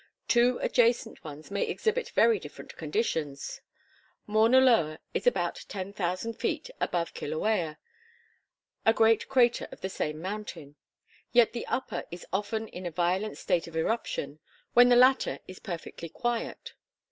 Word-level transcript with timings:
Two 0.27 0.57
adjacent 0.63 1.23
ones 1.23 1.51
may 1.51 1.61
exhibit 1.63 2.09
very 2.09 2.39
different 2.39 2.75
conditions. 2.75 3.61
Mauna 4.25 4.59
Loa 4.59 4.99
is 5.13 5.27
about 5.27 5.63
10,000 5.67 6.33
feet 6.33 6.71
above 6.79 7.13
Kilauea, 7.13 7.77
a 8.83 8.93
great 8.95 9.29
crater 9.29 9.67
of 9.71 9.81
the 9.81 9.89
same 9.89 10.19
mountain. 10.19 10.75
Yet 11.31 11.53
the 11.53 11.67
upper 11.67 12.05
is 12.09 12.25
often 12.33 12.67
in 12.69 12.87
a 12.87 12.89
violent 12.89 13.37
state 13.37 13.67
of 13.67 13.77
eruption 13.77 14.39
when 14.73 14.89
the 14.89 14.95
latter 14.95 15.37
is 15.47 15.59
perfectly 15.59 16.09
quiet. 16.09 16.73